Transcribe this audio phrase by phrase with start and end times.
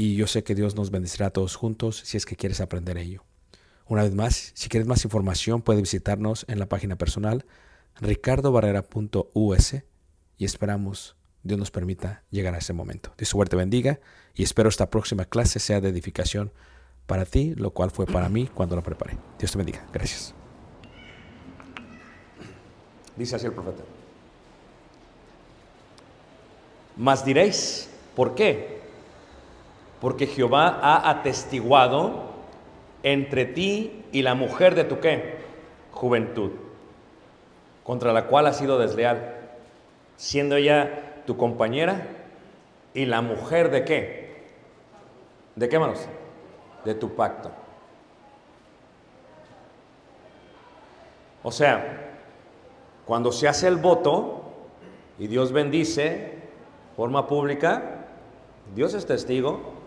[0.00, 2.96] y yo sé que Dios nos bendecirá a todos juntos si es que quieres aprender
[2.96, 3.24] ello.
[3.84, 7.44] Una vez más, si quieres más información, puedes visitarnos en la página personal
[8.00, 9.74] ricardobarrera.us
[10.36, 13.12] y esperamos Dios nos permita llegar a ese momento.
[13.18, 13.98] Dios suerte bendiga
[14.34, 16.52] y espero esta próxima clase sea de edificación
[17.06, 19.18] para ti, lo cual fue para mí cuando la preparé.
[19.38, 19.84] Dios te bendiga.
[19.92, 20.32] Gracias.
[23.16, 23.82] Dice así el profeta.
[26.96, 28.77] Mas diréis, ¿por qué?
[30.00, 32.28] Porque Jehová ha atestiguado
[33.02, 35.38] entre ti y la mujer de tu qué?
[35.92, 36.52] Juventud,
[37.82, 39.36] contra la cual has sido desleal,
[40.16, 42.06] siendo ella tu compañera
[42.94, 44.46] y la mujer de qué?
[45.56, 46.06] ¿De qué manos?
[46.84, 47.50] De tu pacto.
[51.42, 52.14] O sea,
[53.04, 54.42] cuando se hace el voto
[55.18, 56.38] y Dios bendice,
[56.96, 58.06] forma pública,
[58.74, 59.77] Dios es testigo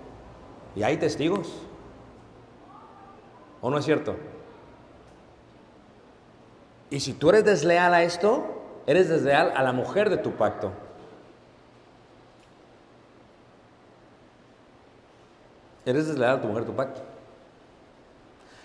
[0.76, 1.50] y hay testigos.
[3.62, 4.16] ¿O no es cierto?
[6.90, 10.72] Y si tú eres desleal a esto, eres desleal a la mujer de tu pacto.
[15.86, 17.02] Eres desleal a tu mujer de tu pacto.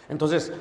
[0.08, 0.52] Entonces,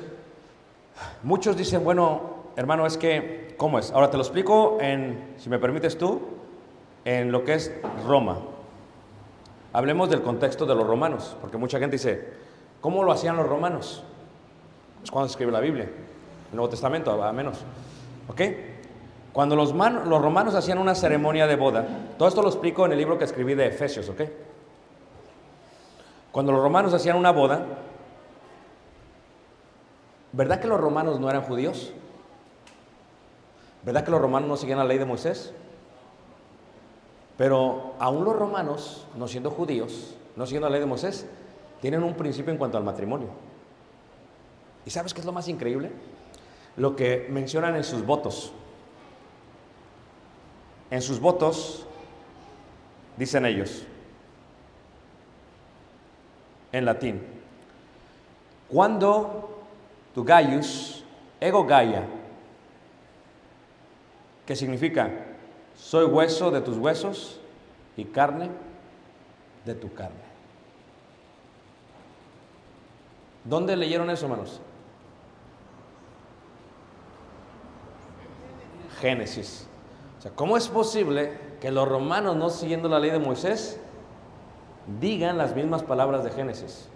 [1.22, 3.90] muchos dicen, bueno, hermano, es que, ¿cómo es?
[3.90, 6.20] Ahora te lo explico en, si me permites tú,
[7.04, 7.72] en lo que es
[8.06, 8.38] Roma.
[9.76, 12.32] Hablemos del contexto de los romanos, porque mucha gente dice,
[12.80, 14.02] ¿cómo lo hacían los romanos?
[15.04, 17.58] Es cuando se escribe la Biblia, el Nuevo Testamento, a menos.
[18.26, 18.40] ¿Ok?
[19.34, 21.86] Cuando los, los romanos hacían una ceremonia de boda,
[22.16, 24.22] todo esto lo explico en el libro que escribí de Efesios, ¿ok?
[26.32, 27.66] Cuando los romanos hacían una boda,
[30.32, 31.92] ¿verdad que los romanos no eran judíos?
[33.82, 35.52] ¿Verdad que los romanos no seguían la ley de Moisés?
[37.36, 41.26] Pero aún los romanos, no siendo judíos, no siguiendo la ley de Moisés,
[41.80, 43.28] tienen un principio en cuanto al matrimonio.
[44.84, 45.90] ¿Y sabes qué es lo más increíble?
[46.76, 48.52] Lo que mencionan en sus votos.
[50.90, 51.86] En sus votos,
[53.16, 53.82] dicen ellos,
[56.72, 57.22] en latín,
[58.68, 59.64] cuando
[60.14, 61.04] tu Gaius
[61.40, 62.04] ego Gaia,
[64.46, 65.35] que significa
[65.76, 67.40] soy hueso de tus huesos
[67.96, 68.50] y carne
[69.64, 70.26] de tu carne.
[73.44, 74.60] ¿Dónde leyeron eso, hermanos?
[79.00, 79.66] Génesis.
[80.18, 83.78] O sea, ¿cómo es posible que los romanos, no siguiendo la ley de Moisés,
[85.00, 86.88] digan las mismas palabras de Génesis?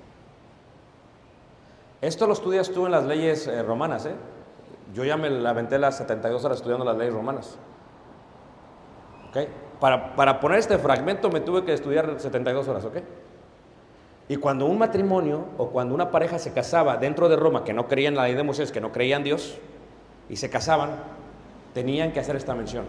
[2.01, 4.15] Esto lo estudias tú en las leyes eh, romanas, ¿eh?
[4.95, 7.59] Yo ya me aventé las 72 horas estudiando las leyes romanas.
[9.81, 12.97] Para, para poner este fragmento me tuve que estudiar 72 horas, ¿ok?
[14.31, 17.89] Y cuando un matrimonio o cuando una pareja se casaba dentro de Roma, que no
[17.89, 19.59] creían la ley de Moisés, que no creían Dios,
[20.29, 20.91] y se casaban,
[21.75, 22.85] tenían que hacer esta mención.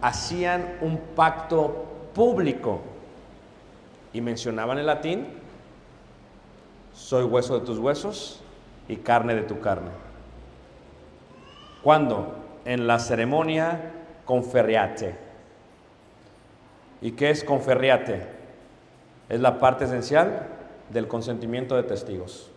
[0.00, 2.80] Hacían un pacto público
[4.12, 5.26] y mencionaban en latín,
[6.94, 8.40] soy hueso de tus huesos
[8.86, 9.90] y carne de tu carne.
[11.82, 12.36] ¿Cuándo?
[12.64, 13.92] En la ceremonia
[14.24, 15.25] conferriate.
[17.00, 18.26] ¿Y qué es conferriate?
[19.28, 20.46] Es la parte esencial
[20.90, 22.50] del consentimiento de testigos.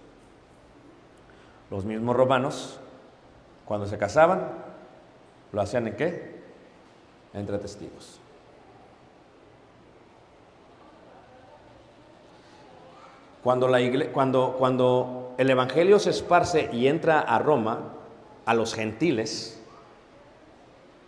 [1.70, 2.80] Los mismos romanos,
[3.66, 4.48] cuando se casaban,
[5.52, 6.40] ¿lo hacían en qué?
[7.34, 8.20] Entre testigos.
[13.44, 13.80] Cuando, la
[14.12, 17.80] cuando, cuando el Evangelio se esparce y entra a Roma,
[18.46, 19.62] a los gentiles,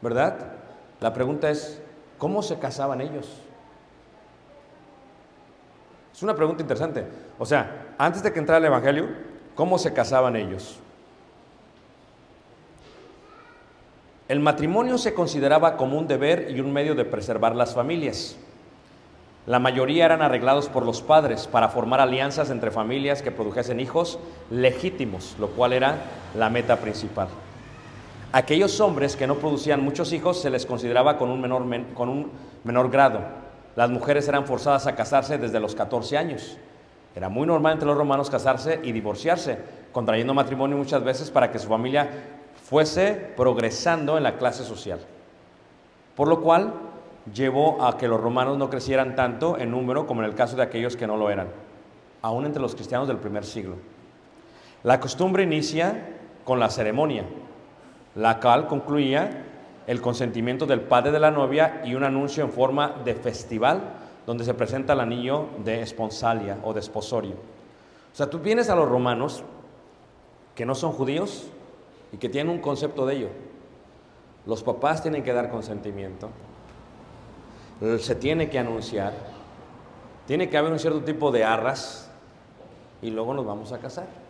[0.01, 0.53] ¿verdad?
[1.01, 1.80] La pregunta es,
[2.21, 3.27] ¿cómo se casaban ellos?
[6.13, 7.03] Es una pregunta interesante.
[7.39, 9.07] O sea, antes de que entrara el Evangelio,
[9.55, 10.77] ¿cómo se casaban ellos?
[14.27, 18.37] El matrimonio se consideraba como un deber y un medio de preservar las familias.
[19.47, 24.19] La mayoría eran arreglados por los padres para formar alianzas entre familias que produjesen hijos
[24.51, 25.97] legítimos, lo cual era
[26.37, 27.29] la meta principal.
[28.33, 32.07] Aquellos hombres que no producían muchos hijos se les consideraba con un menor, men- con
[32.07, 32.31] un
[32.63, 33.19] menor grado.
[33.75, 36.57] Las mujeres eran forzadas a casarse desde los 14 años.
[37.15, 39.57] Era muy normal entre los romanos casarse y divorciarse,
[39.91, 42.09] contrayendo matrimonio muchas veces para que su familia
[42.63, 44.99] fuese progresando en la clase social.
[46.15, 46.73] Por lo cual
[47.33, 50.63] llevó a que los romanos no crecieran tanto en número como en el caso de
[50.63, 51.49] aquellos que no lo eran,
[52.21, 53.75] aún entre los cristianos del primer siglo.
[54.83, 56.15] La costumbre inicia
[56.45, 57.25] con la ceremonia,
[58.15, 59.45] la cual concluía
[59.87, 63.81] el consentimiento del padre de la novia y un anuncio en forma de festival
[64.25, 67.33] donde se presenta el anillo de esponsalia o de esposorio.
[68.11, 69.43] O sea, tú vienes a los romanos
[70.55, 71.47] que no son judíos
[72.11, 73.29] y que tienen un concepto de ello.
[74.45, 76.29] Los papás tienen que dar consentimiento,
[77.99, 79.13] se tiene que anunciar,
[80.27, 82.09] tiene que haber un cierto tipo de arras
[83.01, 84.20] y luego nos vamos a casar.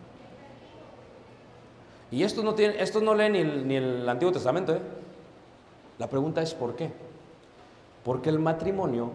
[2.12, 4.76] Y esto no, tiene, esto no lee ni el, ni el Antiguo Testamento.
[4.76, 4.82] ¿eh?
[5.98, 6.92] La pregunta es ¿por qué?
[8.04, 9.12] Porque el matrimonio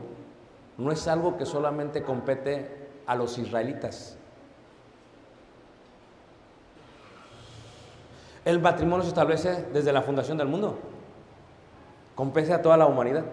[0.78, 4.16] no es algo que solamente compete a los israelitas.
[8.46, 10.78] El matrimonio se establece desde la fundación del mundo.
[12.14, 13.24] Compete a toda la humanidad.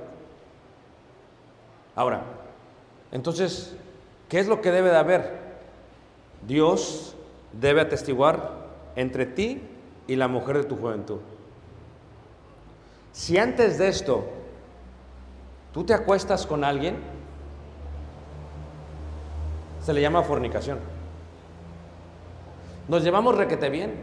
[1.95, 2.23] Ahora,
[3.11, 3.75] entonces,
[4.27, 5.43] ¿qué es lo que debe de haber?
[6.47, 7.15] Dios
[7.53, 8.62] debe atestiguar
[8.95, 9.61] entre ti
[10.07, 11.19] y la mujer de tu juventud.
[13.11, 14.25] Si antes de esto
[15.71, 16.97] tú te acuestas con alguien,
[19.81, 20.79] se le llama fornicación.
[22.87, 23.93] Nos llevamos requete bien.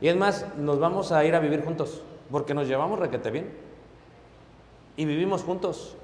[0.00, 3.52] Y es más, nos vamos a ir a vivir juntos, porque nos llevamos requete bien.
[4.96, 5.96] Y vivimos juntos.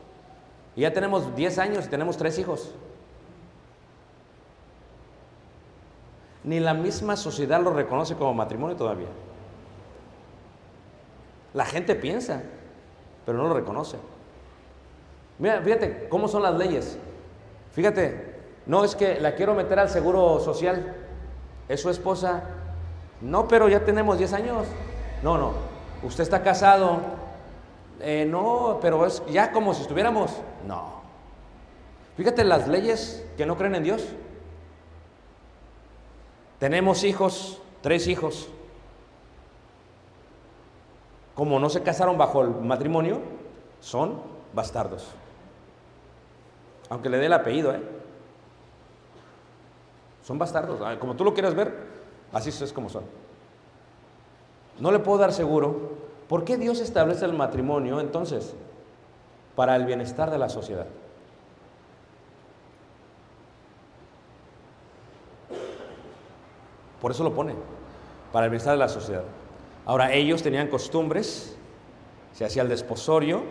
[0.76, 2.72] Y ya tenemos 10 años y tenemos tres hijos.
[6.44, 9.08] Ni la misma sociedad lo reconoce como matrimonio todavía.
[11.54, 12.42] La gente piensa,
[13.24, 13.96] pero no lo reconoce.
[15.38, 16.98] Mira, fíjate cómo son las leyes.
[17.72, 18.34] Fíjate,
[18.66, 20.94] no es que la quiero meter al seguro social.
[21.68, 22.42] Es su esposa.
[23.20, 24.66] No, pero ya tenemos 10 años.
[25.22, 25.52] No, no.
[26.02, 27.00] Usted está casado.
[28.00, 30.30] Eh, no, pero es ya como si estuviéramos.
[30.66, 31.02] No.
[32.16, 34.06] Fíjate las leyes que no creen en Dios.
[36.58, 38.48] Tenemos hijos, tres hijos.
[41.34, 43.20] Como no se casaron bajo el matrimonio,
[43.80, 44.20] son
[44.52, 45.06] bastardos.
[46.88, 47.82] Aunque le dé el apellido, ¿eh?
[50.22, 50.80] Son bastardos.
[50.98, 51.76] Como tú lo quieras ver,
[52.32, 53.04] así es como son.
[54.78, 55.92] No le puedo dar seguro.
[56.28, 58.54] ¿Por qué Dios establece el matrimonio entonces?
[59.54, 60.86] Para el bienestar de la sociedad.
[67.04, 67.54] Por eso lo pone,
[68.32, 69.24] para el bienestar de la sociedad.
[69.84, 71.54] Ahora, ellos tenían costumbres,
[72.32, 73.42] se hacía el desposorio,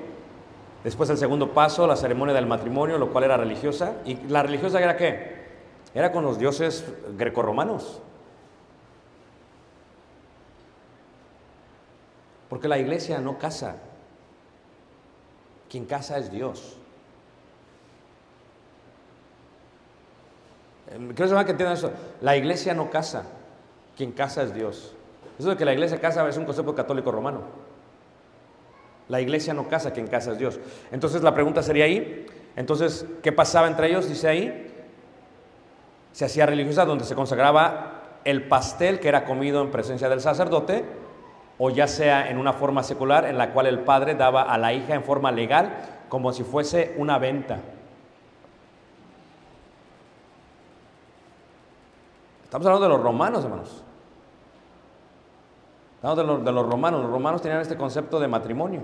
[0.83, 3.93] después el segundo paso, la ceremonia del matrimonio, lo cual era religiosa.
[4.05, 5.49] ¿Y la religiosa era qué?
[5.93, 6.83] Era con los dioses
[7.15, 8.01] grecorromanos.
[12.49, 13.75] Porque la iglesia no casa.
[15.69, 16.75] Quien casa es Dios.
[21.15, 21.91] Creo que entiendan eso.
[22.19, 23.25] La iglesia no casa.
[23.95, 24.95] Quien casa es Dios.
[25.37, 27.41] Eso de que la iglesia casa es un concepto católico romano.
[29.09, 30.59] La iglesia no casa, quien casa es Dios.
[30.91, 34.07] Entonces la pregunta sería ahí, entonces, ¿qué pasaba entre ellos?
[34.07, 34.71] Dice ahí,
[36.11, 40.85] se hacía religiosa donde se consagraba el pastel que era comido en presencia del sacerdote,
[41.57, 44.73] o ya sea en una forma secular en la cual el padre daba a la
[44.73, 45.77] hija en forma legal,
[46.09, 47.59] como si fuese una venta.
[52.53, 53.83] Estamos hablando de los romanos, hermanos.
[55.95, 57.01] Estamos de los, de los romanos.
[57.01, 58.83] Los romanos tenían este concepto de matrimonio.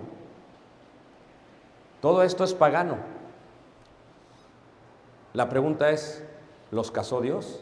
[2.01, 2.97] Todo esto es pagano.
[5.33, 6.25] La pregunta es,
[6.71, 7.61] ¿los casó Dios?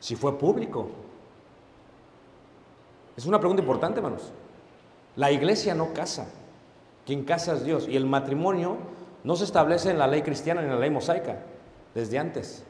[0.00, 0.88] Si fue público.
[3.18, 4.32] Es una pregunta importante, hermanos.
[5.14, 6.26] La iglesia no casa.
[7.04, 7.86] Quien casa es Dios.
[7.86, 8.78] Y el matrimonio
[9.24, 11.42] no se establece en la ley cristiana ni en la ley mosaica,
[11.94, 12.64] desde antes.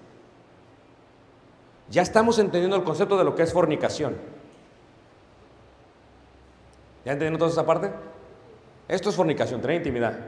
[1.91, 4.17] Ya estamos entendiendo el concepto de lo que es fornicación.
[7.05, 7.91] ¿Ya entendieron toda esa parte?
[8.89, 10.19] Esto es fornicación, tener intimidad.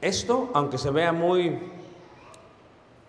[0.00, 1.58] Esto, aunque se vea muy...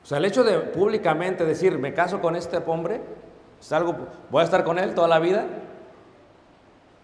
[0.03, 3.01] O sea, el hecho de públicamente decir, me caso con este hombre,
[3.59, 3.95] es algo,
[4.29, 5.45] voy a estar con él toda la vida,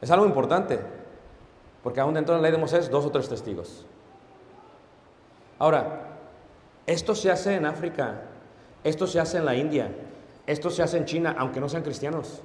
[0.01, 0.79] es algo importante.
[1.83, 3.85] Porque aún dentro de la ley de Moisés, dos o tres testigos.
[5.59, 6.17] Ahora,
[6.85, 8.21] esto se hace en África,
[8.87, 9.91] esto se hace en la India,
[10.45, 12.41] esto se hace en China, aunque no sean cristianos.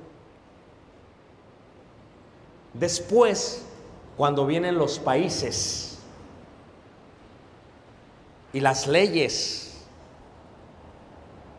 [2.74, 3.64] Después,
[4.16, 5.98] cuando vienen los países
[8.52, 9.84] y las leyes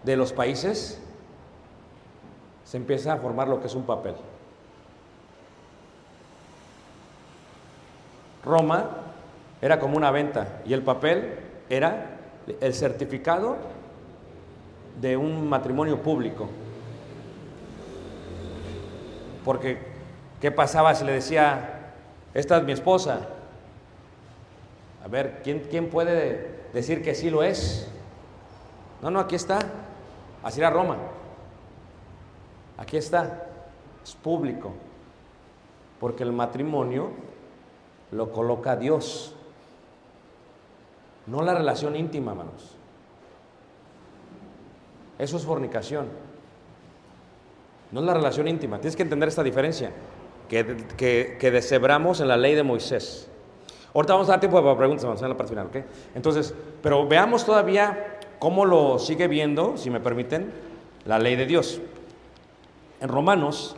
[0.03, 0.99] de los países,
[2.65, 4.15] se empieza a formar lo que es un papel.
[8.43, 8.89] Roma
[9.61, 12.17] era como una venta y el papel era
[12.59, 13.57] el certificado
[14.99, 16.49] de un matrimonio público.
[19.43, 19.77] Porque,
[20.39, 21.91] ¿qué pasaba si le decía,
[22.33, 23.27] esta es mi esposa?
[25.03, 27.89] A ver, ¿quién, quién puede decir que sí lo es?
[29.01, 29.59] No, no, aquí está.
[30.43, 30.97] Así era Roma.
[32.77, 33.47] Aquí está.
[34.03, 34.71] Es público.
[35.99, 37.11] Porque el matrimonio
[38.11, 39.35] lo coloca Dios.
[41.27, 42.72] No la relación íntima, hermanos.
[45.19, 46.07] Eso es fornicación.
[47.91, 48.79] No es la relación íntima.
[48.79, 49.91] Tienes que entender esta diferencia
[50.49, 53.29] que, que, deshebramos en la ley de Moisés.
[53.93, 55.77] Ahorita vamos a dar tiempo para preguntas, vamos a en la parte final, ¿ok?
[56.15, 60.51] Entonces, pero veamos todavía cómo lo sigue viendo, si me permiten,
[61.05, 61.79] la ley de Dios.
[62.99, 63.75] En Romanos,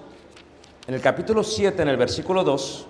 [0.88, 2.88] en el capítulo 7, en el versículo 2,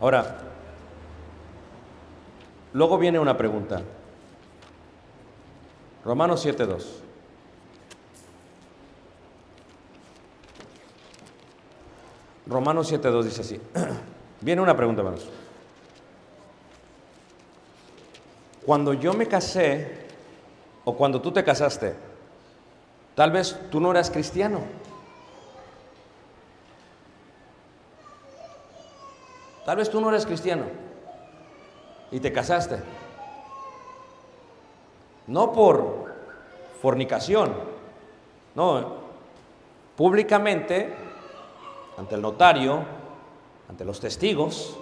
[0.00, 0.38] ahora,
[2.74, 3.82] luego viene una pregunta.
[6.04, 6.84] Romanos 7.2.
[12.46, 13.60] Romanos 7.2 dice así.
[14.40, 15.28] Viene una pregunta, hermanos.
[18.64, 20.06] Cuando yo me casé,
[20.84, 21.94] o cuando tú te casaste,
[23.14, 24.60] tal vez tú no eras cristiano.
[29.66, 30.64] Tal vez tú no eres cristiano
[32.10, 32.78] y te casaste
[35.28, 36.06] no por
[36.80, 37.52] fornicación,
[38.54, 38.96] no,
[39.96, 40.94] públicamente,
[41.96, 42.82] ante el notario,
[43.68, 44.76] ante los testigos,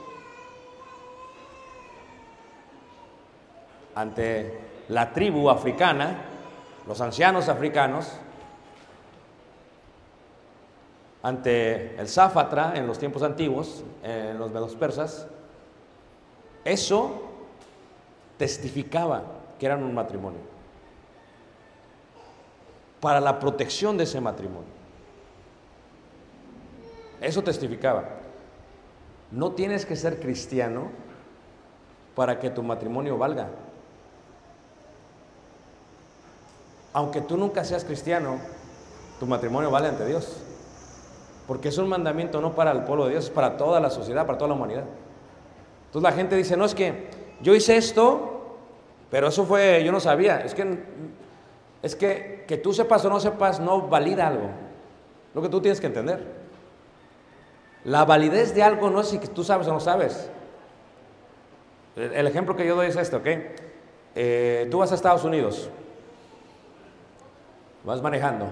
[3.94, 6.24] ante la tribu africana,
[6.86, 8.12] los ancianos africanos,
[11.22, 15.26] ante el Záfatra en los tiempos antiguos, en los medos persas,
[16.64, 17.22] eso
[18.36, 20.40] testificaba que eran un matrimonio,
[23.00, 24.76] para la protección de ese matrimonio.
[27.20, 28.04] Eso testificaba.
[29.30, 30.90] No tienes que ser cristiano
[32.14, 33.48] para que tu matrimonio valga.
[36.92, 38.38] Aunque tú nunca seas cristiano,
[39.20, 40.42] tu matrimonio vale ante Dios.
[41.46, 44.26] Porque es un mandamiento no para el pueblo de Dios, es para toda la sociedad,
[44.26, 44.84] para toda la humanidad.
[45.86, 47.08] Entonces la gente dice, no, es que
[47.40, 48.35] yo hice esto,
[49.10, 50.38] pero eso fue, yo no sabía.
[50.38, 50.78] Es que,
[51.82, 54.50] es que, que tú sepas o no sepas no valida algo.
[55.34, 56.24] Lo que tú tienes que entender.
[57.84, 60.28] La validez de algo no es si tú sabes o no sabes.
[61.94, 63.26] El, ejemplo que yo doy es este, ¿ok?
[64.14, 65.70] Eh, tú vas a Estados Unidos,
[67.84, 68.48] vas manejando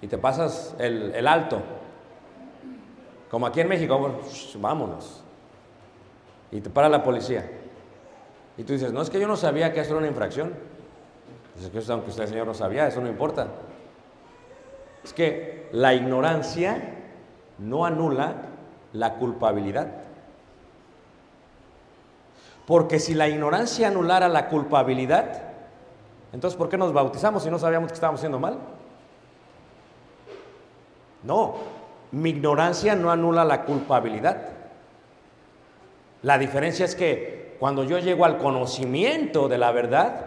[0.00, 1.60] y te pasas el, el alto,
[3.30, 4.16] como aquí en México,
[4.58, 5.24] vámonos,
[6.52, 7.50] y te para la policía.
[8.58, 10.52] Y tú dices, no es que yo no sabía que eso era una infracción.
[11.54, 13.46] Dices que aunque usted, señor, no sabía, eso no importa.
[15.02, 16.96] Es que la ignorancia
[17.58, 18.34] no anula
[18.92, 19.88] la culpabilidad.
[22.66, 25.42] Porque si la ignorancia anulara la culpabilidad,
[26.32, 28.58] entonces ¿por qué nos bautizamos si no sabíamos que estábamos haciendo mal?
[31.22, 31.54] No,
[32.10, 34.48] mi ignorancia no anula la culpabilidad.
[36.22, 40.26] La diferencia es que cuando yo llego al conocimiento de la verdad,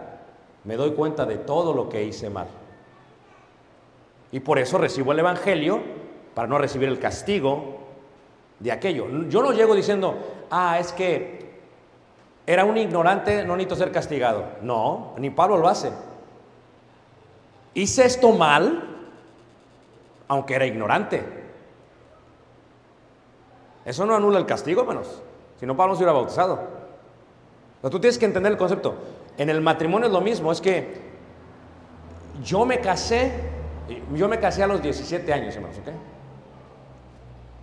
[0.64, 2.48] me doy cuenta de todo lo que hice mal.
[4.32, 5.82] Y por eso recibo el Evangelio
[6.34, 7.80] para no recibir el castigo
[8.60, 9.08] de aquello.
[9.28, 10.16] Yo no llego diciendo,
[10.50, 11.52] ah, es que
[12.46, 14.46] era un ignorante, no necesito ser castigado.
[14.62, 15.92] No, ni Pablo lo hace.
[17.74, 19.08] Hice esto mal,
[20.28, 21.24] aunque era ignorante.
[23.86, 25.22] Eso no anula el castigo, menos.
[25.60, 26.81] Si no, Pablo se hubiera bautizado.
[27.90, 28.96] Tú tienes que entender el concepto.
[29.38, 31.02] En el matrimonio es lo mismo, es que
[32.44, 33.32] yo me casé,
[34.14, 35.88] yo me casé a los 17 años, hermanos, ¿ok?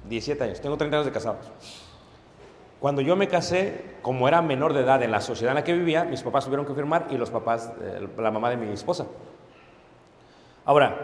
[0.09, 1.51] 17 años, tengo 30 años de casados.
[2.81, 5.73] Cuando yo me casé, como era menor de edad en la sociedad en la que
[5.73, 9.07] vivía, mis papás tuvieron que firmar y los papás, eh, la mamá de mi esposa.
[10.65, 10.97] Ahora,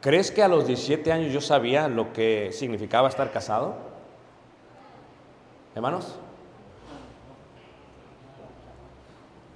[0.00, 3.76] ¿crees que a los 17 años yo sabía lo que significaba estar casado?
[5.74, 6.18] Hermanos.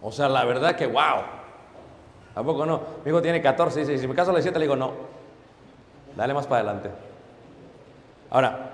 [0.03, 1.23] O sea, la verdad que, wow.
[2.35, 2.81] ¿A poco no?
[3.05, 4.93] Mi hijo tiene 14 y dice, si me caso a los 17 le digo, no.
[6.17, 6.91] Dale más para adelante.
[8.31, 8.71] Ahora,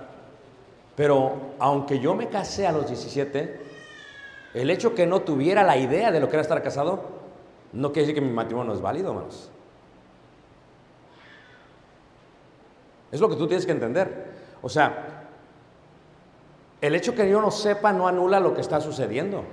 [0.97, 3.61] pero aunque yo me casé a los 17,
[4.55, 7.03] el hecho que no tuviera la idea de lo que era estar casado,
[7.73, 9.51] no quiere decir que mi matrimonio no es válido, hermanos.
[13.13, 14.33] Es lo que tú tienes que entender.
[14.63, 15.27] O sea,
[16.81, 19.45] el hecho que yo no sepa no anula lo que está sucediendo.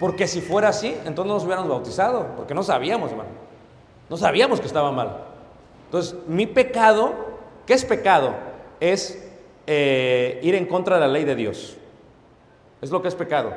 [0.00, 3.28] Porque si fuera así, entonces no nos hubiéramos bautizado, porque no sabíamos, hermano.
[4.08, 5.18] No sabíamos que estaba mal.
[5.84, 7.12] Entonces, mi pecado,
[7.66, 8.32] ¿qué es pecado?
[8.80, 9.22] Es
[9.66, 11.76] eh, ir en contra de la ley de Dios.
[12.80, 13.52] Es lo que es pecado.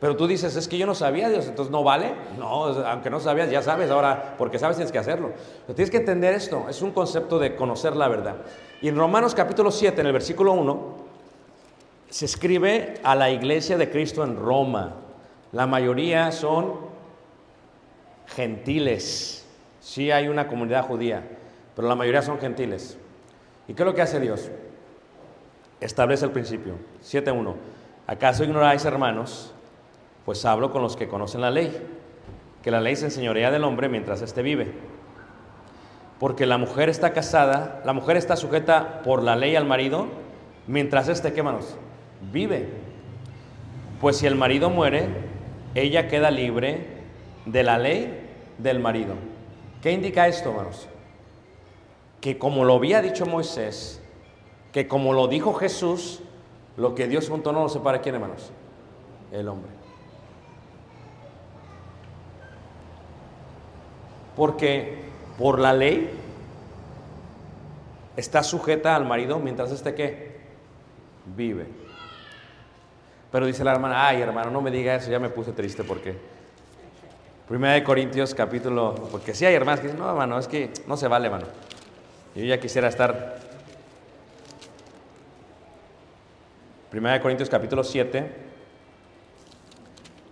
[0.00, 2.14] Pero tú dices, es que yo no sabía Dios, entonces no vale.
[2.38, 5.32] No, aunque no sabías, ya sabes ahora, porque sabes tienes que hacerlo.
[5.66, 8.36] Pero tienes que entender esto, es un concepto de conocer la verdad.
[8.80, 11.06] Y en Romanos capítulo 7, en el versículo 1,
[12.08, 14.94] se escribe a la iglesia de Cristo en Roma.
[15.56, 16.74] La mayoría son
[18.26, 19.48] gentiles.
[19.80, 21.26] Sí hay una comunidad judía,
[21.74, 22.98] pero la mayoría son gentiles.
[23.66, 24.50] ¿Y qué es lo que hace Dios?
[25.80, 26.74] Establece el principio.
[27.02, 27.54] 7.1.
[28.06, 29.54] ¿Acaso ignoráis, hermanos?
[30.26, 31.74] Pues hablo con los que conocen la ley,
[32.62, 34.74] que la ley se enseñorea del hombre mientras éste vive.
[36.20, 40.06] Porque la mujer está casada, la mujer está sujeta por la ley al marido,
[40.66, 41.78] mientras éste, ¿qué manos?
[42.30, 42.68] Vive.
[44.02, 45.35] Pues si el marido muere,
[45.76, 46.86] ella queda libre
[47.44, 49.14] de la ley del marido.
[49.82, 50.88] ¿Qué indica esto, hermanos?
[52.20, 54.00] Que como lo había dicho Moisés,
[54.72, 56.22] que como lo dijo Jesús,
[56.78, 58.50] lo que Dios juntó no lo separa quién, hermanos?
[59.30, 59.70] El hombre.
[64.34, 64.96] Porque
[65.38, 66.10] por la ley
[68.16, 70.40] está sujeta al marido mientras este qué?
[71.36, 71.85] Vive.
[73.36, 76.16] Pero dice la hermana, ay hermano, no me diga eso, ya me puse triste porque...
[77.46, 80.96] Primera de Corintios capítulo, porque sí hay hermanas que dicen, no hermano, es que no
[80.96, 81.44] se vale hermano.
[82.34, 83.38] Yo ya quisiera estar...
[86.90, 88.36] Primera de Corintios capítulo 7,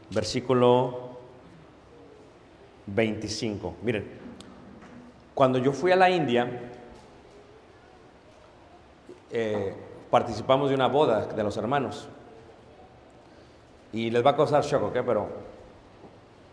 [0.09, 1.19] versículo
[2.87, 3.75] 25.
[3.83, 4.07] Miren,
[5.35, 6.49] cuando yo fui a la India,
[9.31, 9.75] eh,
[10.11, 12.09] participamos de una boda de los hermanos.
[13.95, 14.99] Y les va a causar shock, ¿ok?
[15.07, 15.29] Pero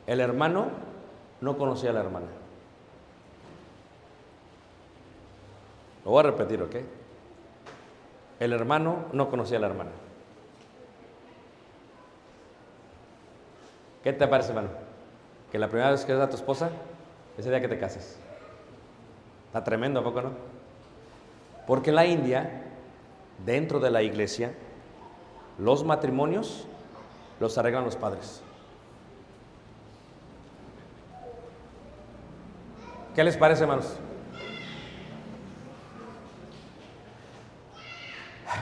[0.06, 0.68] el hermano
[1.42, 2.28] no conocía a la hermana.
[6.06, 6.76] Lo voy a repetir, ¿ok?
[8.40, 9.90] El hermano no conocía a la hermana.
[14.04, 14.70] ¿Qué te parece, hermano?
[15.52, 16.70] Que la primera vez que ves a tu esposa,
[17.40, 18.20] ese día que te cases.
[19.48, 20.32] Está tremendo, ¿a poco no?
[21.66, 22.66] Porque en la India,
[23.44, 24.54] dentro de la iglesia,
[25.58, 26.68] los matrimonios
[27.42, 28.40] los arreglan los padres.
[33.16, 33.98] ¿Qué les parece, hermanos?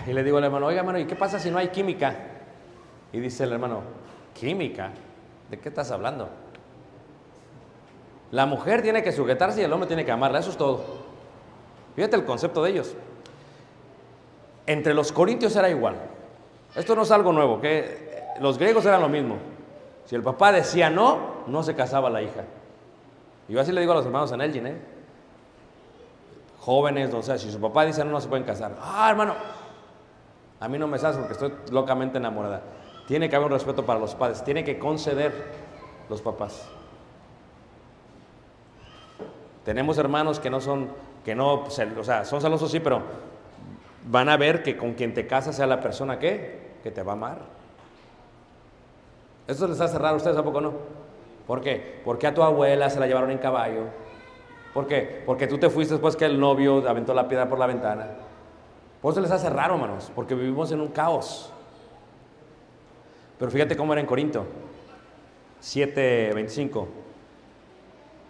[0.07, 2.15] Y le digo al hermano, oiga, hermano, ¿y qué pasa si no hay química?
[3.11, 3.81] Y dice el hermano,
[4.33, 4.91] ¿química?
[5.51, 6.29] ¿De qué estás hablando?
[8.31, 10.85] La mujer tiene que sujetarse y el hombre tiene que amarla, eso es todo.
[11.97, 12.95] Fíjate el concepto de ellos.
[14.65, 15.97] Entre los corintios era igual.
[16.75, 18.08] Esto no es algo nuevo, que
[18.39, 19.37] los griegos eran lo mismo.
[20.05, 22.43] Si el papá decía no, no se casaba la hija.
[23.47, 24.77] Y yo así le digo a los hermanos en Elgin, ¿eh?
[26.59, 28.75] Jóvenes, o sea, si su papá dice no, no se pueden casar.
[28.81, 29.33] Ah, hermano,
[30.59, 32.61] a mí no me sabes porque estoy locamente enamorada.
[33.07, 35.31] Tiene que haber un respeto para los padres, tiene que conceder
[36.09, 36.69] los papás.
[39.63, 40.89] Tenemos hermanos que no son,
[41.23, 43.01] que no, o sea, son celosos sí, pero
[44.05, 47.13] van a ver que con quien te casas sea la persona que, que te va
[47.13, 47.58] a amar.
[49.49, 50.37] ¿Eso les hace raro a ustedes?
[50.37, 50.73] ¿A poco no?
[51.47, 52.01] ¿Por qué?
[52.05, 53.85] Porque a tu abuela se la llevaron en caballo.
[54.75, 55.23] ¿Por qué?
[55.25, 58.11] Porque tú te fuiste después que el novio aventó la piedra por la ventana.
[59.01, 61.51] Por eso les hace raro, hermanos, porque vivimos en un caos.
[63.39, 64.45] Pero fíjate cómo era en Corinto.
[65.63, 66.87] 7:25.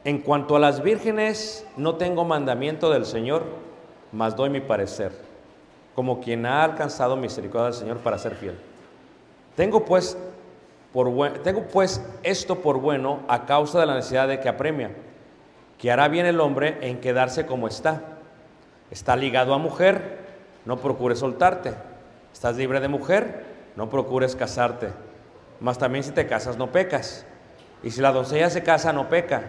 [0.05, 3.43] En cuanto a las vírgenes, no tengo mandamiento del Señor,
[4.13, 5.12] mas doy mi parecer,
[5.95, 8.58] como quien ha alcanzado misericordia del Señor para ser fiel.
[9.58, 10.17] Tengo pues,
[11.43, 14.91] tengo pues esto por bueno a causa de la necesidad de que apremia,
[15.78, 18.02] que hará bien el hombre en quedarse como está.
[18.91, 20.17] Está ligado a mujer,
[20.65, 21.73] no procures soltarte.
[22.34, 24.89] Estás libre de mujer, no procures casarte.
[25.60, 27.25] Mas también si te casas no pecas.
[27.84, 29.43] Y si la doncella se casa no peca.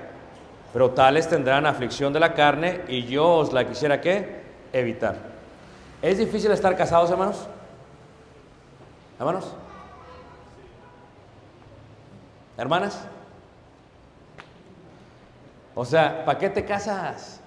[0.73, 4.41] Pero tales tendrán aflicción de la carne y yo os la quisiera que
[4.73, 5.17] evitar.
[6.03, 7.49] ¿Es difícil estar casados, hermanos?
[9.19, 9.55] ¿Hermanos?
[12.61, 13.01] ¿Hermanas?
[15.75, 17.41] O sea, ¿para qué te casas?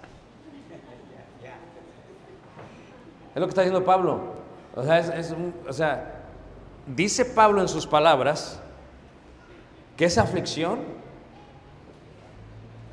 [3.36, 4.22] Es lo que está diciendo Pablo.
[4.76, 6.24] O sea, es, un, o sea,
[6.88, 8.60] dice Pablo en sus palabras
[9.96, 10.80] que esa aflicción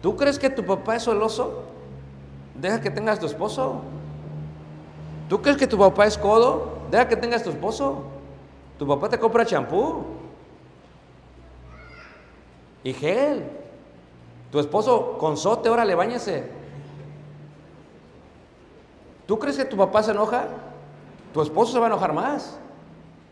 [0.02, 1.62] ¿Tú crees que tu papá es celoso?
[2.54, 3.82] Deja que tengas tu esposo.
[5.28, 6.80] ¿Tú crees que tu papá es codo?
[6.90, 8.04] Deja que tengas tu esposo.
[8.78, 10.19] Tu papá te compra champú
[12.84, 12.92] y.
[14.50, 16.50] Tu esposo con sote, órale, bañese.
[19.26, 20.48] ¿Tú crees que tu papá se enoja?
[21.32, 22.58] Tu esposo se va a enojar más.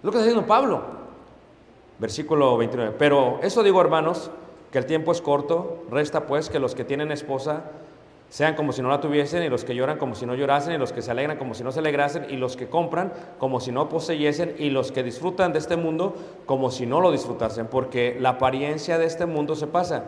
[0.02, 0.82] lo que está diciendo Pablo.
[1.98, 2.94] Versículo 29.
[2.96, 4.30] Pero eso digo, hermanos,
[4.70, 7.64] que el tiempo es corto, resta pues que los que tienen esposa
[8.30, 10.78] sean como si no la tuviesen, y los que lloran como si no llorasen, y
[10.78, 13.72] los que se alegran como si no se alegrasen, y los que compran como si
[13.72, 16.14] no poseyesen, y los que disfrutan de este mundo
[16.46, 20.04] como si no lo disfrutasen, porque la apariencia de este mundo se pasa.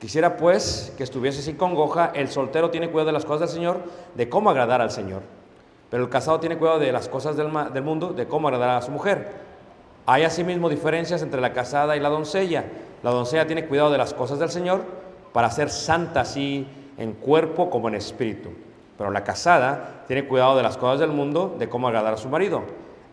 [0.00, 3.80] Quisiera pues que estuviese sin congoja, el soltero tiene cuidado de las cosas del Señor,
[4.14, 5.22] de cómo agradar al Señor,
[5.90, 8.82] pero el casado tiene cuidado de las cosas del, del mundo, de cómo agradar a
[8.82, 9.48] su mujer.
[10.06, 12.64] Hay asimismo diferencias entre la casada y la doncella
[13.02, 14.82] la doncella tiene cuidado de las cosas del Señor
[15.32, 16.66] para ser santa así
[16.98, 18.50] en cuerpo como en espíritu.
[18.98, 22.28] Pero la casada tiene cuidado de las cosas del mundo, de cómo agradar a su
[22.28, 22.64] marido.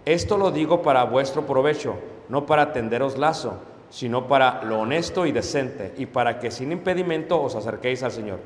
[0.06, 1.96] Esto lo digo para vuestro provecho,
[2.28, 7.42] no para tenderos lazo, sino para lo honesto y decente, y para que sin impedimento
[7.42, 8.40] os acerquéis al Señor.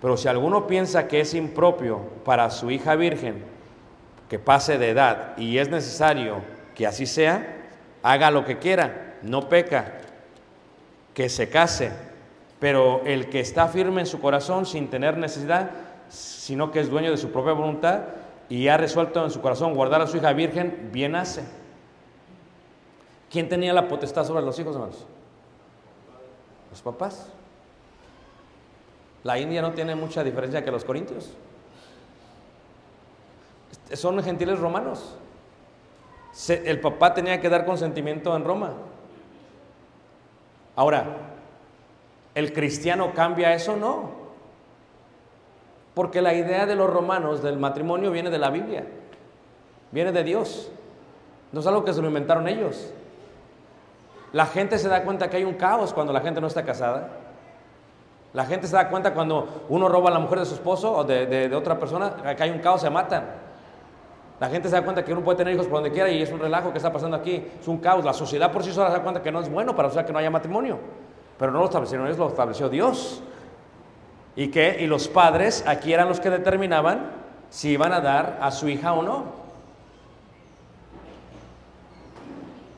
[0.00, 3.42] Pero si alguno piensa que es impropio para su hija virgen
[4.28, 6.42] que pase de edad y es necesario
[6.74, 7.64] que así sea,
[8.02, 9.94] haga lo que quiera, no peca,
[11.14, 11.90] que se case,
[12.58, 15.70] pero el que está firme en su corazón sin tener necesidad,
[16.08, 18.00] sino que es dueño de su propia voluntad
[18.48, 21.42] y ha resuelto en su corazón guardar a su hija virgen, bien hace.
[23.30, 25.04] ¿Quién tenía la potestad sobre los hijos, hermanos?
[26.70, 27.28] Los papás.
[29.24, 31.32] La India no tiene mucha diferencia que los corintios.
[33.92, 35.16] Son gentiles romanos.
[36.48, 38.74] El papá tenía que dar consentimiento en Roma.
[40.76, 41.25] Ahora,
[42.36, 43.74] ¿el cristiano cambia eso?
[43.76, 44.10] No.
[45.94, 48.84] Porque la idea de los romanos del matrimonio viene de la Biblia,
[49.90, 50.70] viene de Dios.
[51.52, 52.92] No es algo que se lo inventaron ellos.
[54.32, 57.08] La gente se da cuenta que hay un caos cuando la gente no está casada.
[58.34, 61.04] La gente se da cuenta cuando uno roba a la mujer de su esposo o
[61.04, 63.24] de, de- otra persona, que hay un caos, se matan.
[64.38, 66.30] La gente se da cuenta que uno puede tener hijos por donde quiera y es
[66.30, 68.04] un relajo que está pasando aquí, es un caos.
[68.04, 70.12] La sociedad por sí sola se da cuenta que no es bueno para sea, que
[70.12, 70.78] no haya matrimonio.
[71.38, 73.22] Pero no lo establecieron ellos, lo estableció Dios.
[74.36, 74.76] ¿Y qué?
[74.80, 77.10] Y los padres aquí eran los que determinaban
[77.50, 79.24] si iban a dar a su hija o no.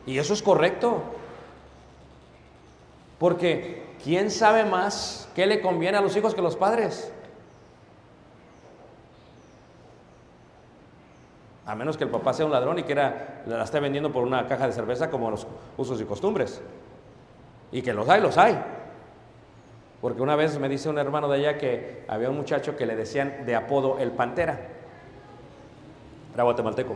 [0.07, 1.03] Y eso es correcto.
[3.19, 7.13] Porque ¿quién sabe más qué le conviene a los hijos que los padres?
[11.67, 14.47] A menos que el papá sea un ladrón y quiera la esté vendiendo por una
[14.47, 16.63] caja de cerveza como los usos y costumbres.
[17.73, 18.59] Y que los hay, los hay.
[20.01, 22.95] Porque una vez me dice un hermano de allá que había un muchacho que le
[22.95, 24.59] decían de apodo el Pantera.
[26.35, 26.95] Era guatemalteco.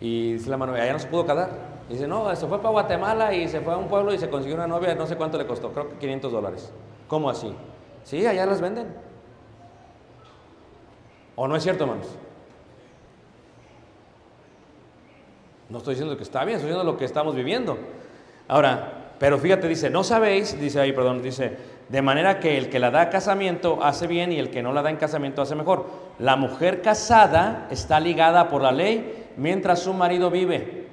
[0.00, 1.50] Y dice la mano, allá no se pudo casar.
[1.88, 4.30] Y dice, no, se fue para Guatemala y se fue a un pueblo y se
[4.30, 6.72] consiguió una novia, no sé cuánto le costó, creo que 500 dólares.
[7.08, 7.54] ¿Cómo así?
[8.04, 8.86] Sí, allá las venden.
[11.36, 12.06] ¿O no es cierto, hermanos?
[15.68, 17.76] No estoy diciendo que está bien, estoy diciendo lo que estamos viviendo.
[18.48, 21.56] Ahora, pero fíjate, dice, no sabéis, dice ahí, perdón, dice,
[21.88, 24.70] de manera que el que la da a casamiento hace bien y el que no
[24.70, 25.86] la da en casamiento hace mejor.
[26.18, 30.88] La mujer casada está ligada por la ley mientras su marido vive.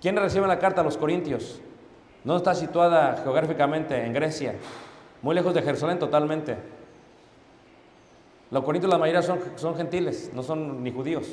[0.00, 0.84] ¿Quién recibe la carta?
[0.84, 1.60] Los corintios.
[2.22, 4.54] No está situada geográficamente en Grecia,
[5.22, 6.56] muy lejos de Jerusalén totalmente.
[8.52, 11.26] Los corintios la mayoría son, son gentiles, no son ni judíos.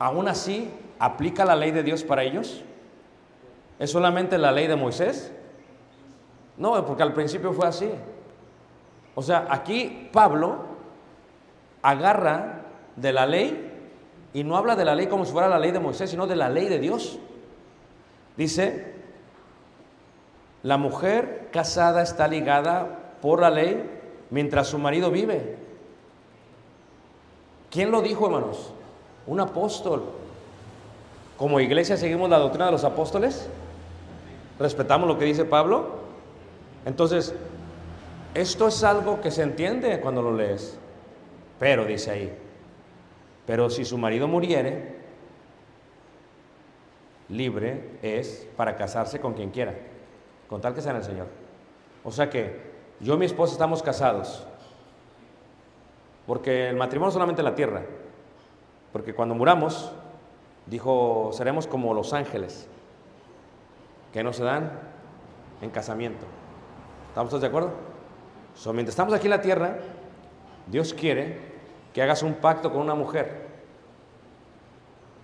[0.00, 2.62] Aún así, ¿aplica la ley de Dios para ellos?
[3.78, 5.30] ¿Es solamente la ley de Moisés?
[6.56, 7.90] No, porque al principio fue así.
[9.14, 10.56] O sea, aquí Pablo
[11.82, 12.62] agarra
[12.96, 13.72] de la ley
[14.32, 16.36] y no habla de la ley como si fuera la ley de Moisés, sino de
[16.36, 17.18] la ley de Dios.
[18.38, 18.94] Dice,
[20.62, 23.84] la mujer casada está ligada por la ley
[24.30, 25.58] mientras su marido vive.
[27.70, 28.72] ¿Quién lo dijo, hermanos?
[29.26, 30.04] Un apóstol.
[31.36, 33.48] Como iglesia seguimos la doctrina de los apóstoles.
[34.58, 36.00] Respetamos lo que dice Pablo.
[36.84, 37.34] Entonces,
[38.34, 40.78] esto es algo que se entiende cuando lo lees.
[41.58, 42.38] Pero dice ahí,
[43.46, 44.96] pero si su marido muriere,
[47.28, 49.74] libre es para casarse con quien quiera,
[50.48, 51.26] con tal que sea en el Señor.
[52.02, 54.46] O sea que yo y mi esposa estamos casados,
[56.26, 57.82] porque el matrimonio solamente en la tierra,
[58.92, 59.92] porque cuando muramos,
[60.66, 62.68] dijo, seremos como los ángeles,
[64.12, 64.70] que no se dan
[65.62, 66.26] en casamiento.
[67.08, 67.72] ¿Estamos todos de acuerdo?
[68.54, 69.78] So, mientras estamos aquí en la tierra,
[70.66, 71.38] Dios quiere
[71.92, 73.48] que hagas un pacto con una mujer.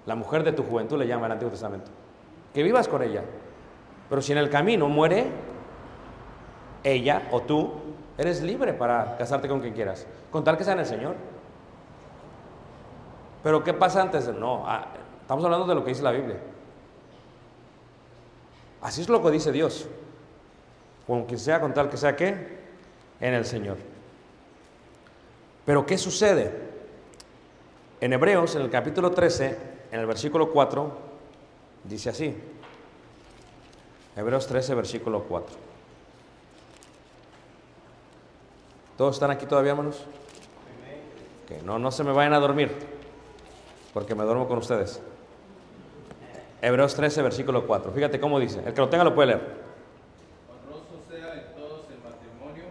[0.07, 1.91] La mujer de tu juventud le llama el Antiguo Testamento.
[2.55, 3.23] Que vivas con ella.
[4.09, 5.27] Pero si en el camino muere
[6.85, 7.73] ella o tú,
[8.17, 10.07] eres libre para casarte con quien quieras.
[10.31, 11.17] Con tal que sea en el Señor.
[13.47, 14.27] Pero ¿qué pasa antes?
[14.27, 14.89] No, ah,
[15.21, 16.37] estamos hablando de lo que dice la Biblia.
[18.83, 19.87] Así es lo que dice Dios.
[21.07, 22.59] Con quien sea, con tal que sea qué,
[23.21, 23.77] en el Señor.
[25.65, 26.61] Pero ¿qué sucede?
[28.01, 29.59] En Hebreos, en el capítulo 13,
[29.93, 30.99] en el versículo 4,
[31.85, 32.37] dice así.
[34.17, 35.57] Hebreos 13, versículo 4.
[38.99, 40.05] ¿Todos están aquí todavía, hermanos?
[41.47, 42.96] Que no, no se me vayan a dormir,
[43.97, 45.01] porque me duermo con ustedes.
[46.61, 47.93] Hebreos 13, versículo 4.
[47.93, 48.59] Fíjate cómo dice.
[48.67, 49.41] El que lo tenga lo puede leer.
[50.53, 52.65] Honroso sea en todos el matrimonio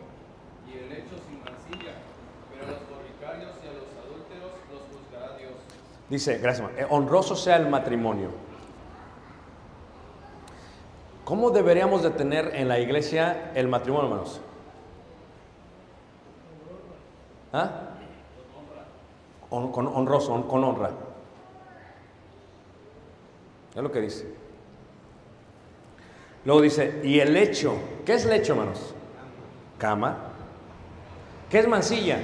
[0.68, 1.94] y el hecho sin mancilla,
[2.52, 5.50] pero a los fornicarios y a los adúlteros los juzgará Dios.
[6.12, 6.70] Dice, gracias.
[6.78, 8.30] Eh, honroso sea el matrimonio.
[11.24, 14.42] ¿Cómo deberíamos de tener en la iglesia el matrimonio, hermanos?
[17.52, 17.72] ¿Ah?
[19.50, 20.92] Con honroso, hon- con honra.
[23.76, 24.34] Es lo que dice.
[26.46, 27.76] Luego dice, y el lecho.
[28.06, 28.96] ¿Qué es lecho, hermanos?
[29.78, 30.18] Cama.
[31.50, 32.18] ¿Qué es mancilla?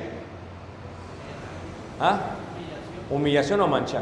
[2.00, 2.22] ¿Ah?
[3.10, 4.02] Humillación o mancha.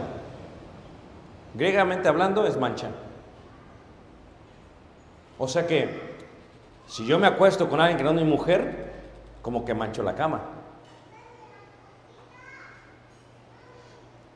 [1.55, 2.89] Griegamente hablando es mancha.
[5.37, 6.09] O sea que
[6.85, 8.93] si yo me acuesto con alguien que no es mi mujer,
[9.41, 10.41] como que mancho la cama.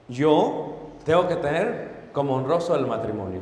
[0.08, 3.41] Yo tengo que tener como honroso el matrimonio.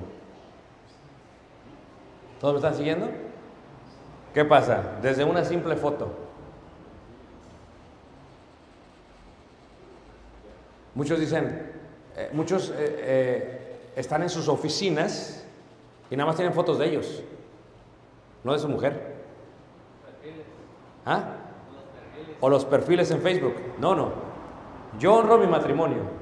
[2.40, 3.10] ¿Todos me están siguiendo?
[4.34, 4.98] ¿Qué pasa?
[5.02, 6.10] Desde una simple foto.
[10.96, 11.72] Muchos dicen,
[12.16, 15.46] eh, muchos eh, eh, están en sus oficinas
[16.10, 17.24] y nada más tienen fotos de ellos,
[18.44, 19.16] no de su mujer.
[21.06, 21.36] ¿Ah?
[22.40, 23.56] O los perfiles en Facebook.
[23.80, 24.12] No, no.
[25.00, 26.21] Yo honro mi matrimonio.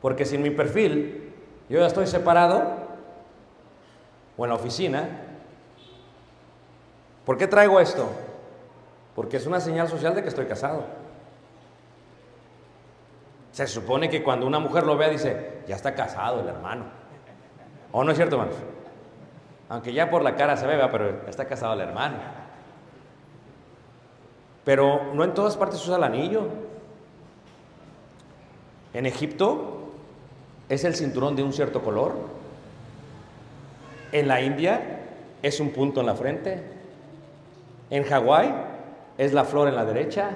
[0.00, 1.32] Porque sin mi perfil,
[1.68, 2.62] yo ya estoy separado
[4.36, 5.08] o en la oficina.
[7.24, 8.08] ¿Por qué traigo esto?
[9.14, 10.84] Porque es una señal social de que estoy casado.
[13.52, 16.84] Se supone que cuando una mujer lo vea dice, ya está casado el hermano.
[17.90, 18.56] ¿O no es cierto, hermanos?
[19.68, 22.16] Aunque ya por la cara se vea, pero está casado el hermano.
[24.64, 26.46] Pero no en todas partes usa el anillo.
[28.94, 29.77] En Egipto
[30.68, 32.12] es el cinturón de un cierto color.
[34.12, 35.00] En la India
[35.42, 36.62] es un punto en la frente.
[37.90, 38.54] En Hawái
[39.16, 40.30] es la flor en la derecha.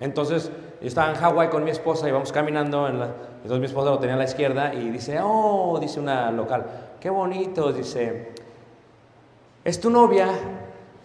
[0.00, 0.50] Entonces,
[0.80, 4.16] yo estaba en Hawái con mi esposa y vamos caminando, entonces mi esposa lo tenía
[4.16, 6.66] a la izquierda y dice, oh, dice una local,
[6.98, 8.32] qué bonito, dice,
[9.64, 10.28] ¿es tu novia?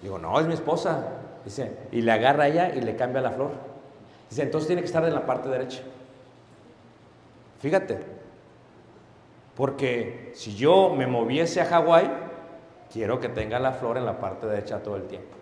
[0.01, 1.13] Digo, no, es mi esposa.
[1.45, 3.76] Dice, y le agarra a ella y le cambia la flor.
[4.29, 5.81] Dice, entonces tiene que estar en la parte derecha.
[7.59, 7.99] Fíjate,
[9.55, 12.09] porque si yo me moviese a Hawái,
[12.91, 15.35] quiero que tenga la flor en la parte derecha todo el tiempo.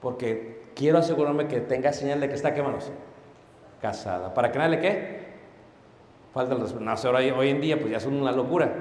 [0.00, 2.62] Porque quiero asegurarme que tenga señal de que está, ¿qué?
[3.80, 4.34] Casada.
[4.34, 5.22] ¿Para que nadie le qué?
[6.34, 6.84] Falta el.
[6.84, 8.72] No, ahora, hoy en día pues ya es una locura.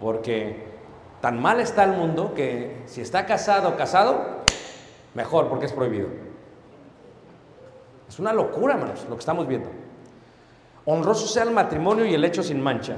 [0.00, 0.64] Porque
[1.20, 4.42] tan mal está el mundo que si está casado casado,
[5.14, 6.23] mejor porque es prohibido.
[8.14, 9.68] Es una locura, hermanos, lo que estamos viendo.
[10.84, 12.94] Honroso sea el matrimonio y el hecho sin mancha.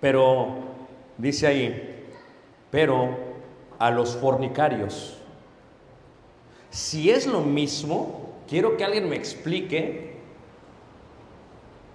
[0.00, 0.56] Pero,
[1.16, 2.10] dice ahí,
[2.68, 3.16] pero
[3.78, 5.18] a los fornicarios.
[6.68, 10.16] Si es lo mismo, quiero que alguien me explique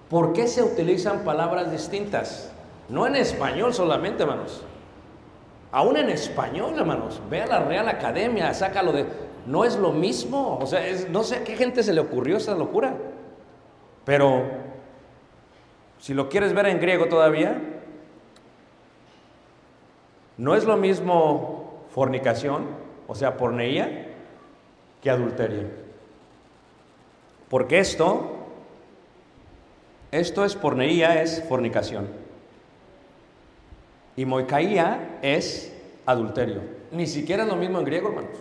[0.08, 2.50] por qué se utilizan palabras distintas.
[2.88, 4.62] No en español solamente, hermanos.
[5.70, 7.20] Aún en español, hermanos.
[7.28, 9.31] Ve a la Real Academia, sácalo de...
[9.46, 10.58] No es lo mismo.
[10.60, 12.96] O sea, no sé a qué gente se le ocurrió esa locura.
[14.04, 14.44] Pero,
[15.98, 17.60] si lo quieres ver en griego todavía,
[20.36, 22.66] no es lo mismo fornicación,
[23.06, 24.08] o sea, porneía,
[25.00, 25.68] que adulterio.
[27.48, 28.32] Porque esto,
[30.10, 32.08] esto es porneía, es fornicación.
[34.16, 35.72] Y moicaía es
[36.06, 36.60] adulterio.
[36.90, 38.38] Ni siquiera es lo mismo en griego, hermanos.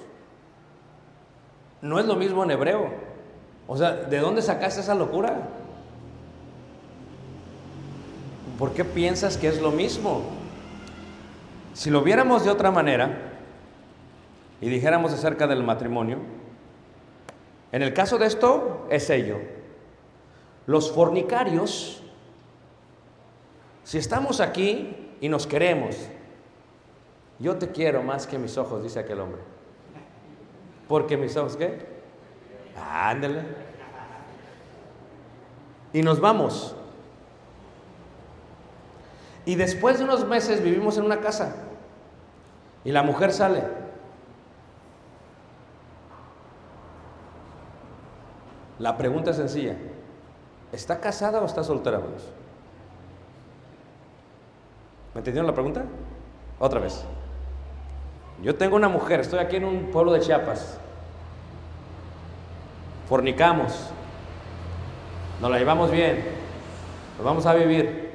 [1.81, 2.89] No es lo mismo en hebreo.
[3.67, 5.47] O sea, ¿de dónde sacaste esa locura?
[8.59, 10.21] ¿Por qué piensas que es lo mismo?
[11.73, 13.17] Si lo viéramos de otra manera
[14.59, 16.17] y dijéramos acerca del matrimonio,
[17.71, 19.39] en el caso de esto es ello.
[20.67, 22.03] Los fornicarios,
[23.83, 25.95] si estamos aquí y nos queremos,
[27.39, 29.50] yo te quiero más que mis ojos, dice aquel hombre.
[30.91, 31.79] Porque mis ojos, ¿qué?
[32.75, 33.43] Ándale.
[35.93, 36.75] Y nos vamos.
[39.45, 41.55] Y después de unos meses vivimos en una casa.
[42.83, 43.63] Y la mujer sale.
[48.77, 49.77] La pregunta es sencilla.
[50.73, 52.23] ¿Está casada o está soltera, hermanos?
[55.13, 55.85] ¿Me entendieron la pregunta?
[56.59, 57.05] Otra vez.
[58.43, 60.81] Yo tengo una mujer, estoy aquí en un pueblo de Chiapas.
[63.11, 63.73] Fornicamos.
[65.41, 66.23] Nos la llevamos bien.
[67.17, 68.09] Nos vamos a vivir.